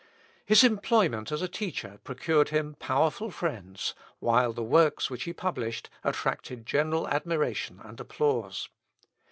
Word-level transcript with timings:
His 0.47 0.63
employment 0.63 1.31
as 1.31 1.43
a 1.43 1.47
teacher 1.47 1.99
procured 2.03 2.49
him 2.49 2.73
powerful 2.79 3.29
friends, 3.29 3.93
while 4.17 4.51
the 4.51 4.63
works 4.63 5.11
which 5.11 5.25
he 5.25 5.31
published 5.31 5.91
attracted 6.03 6.65
general 6.65 7.07
admiration 7.07 7.79
and 7.83 7.99
applause. 7.99 8.67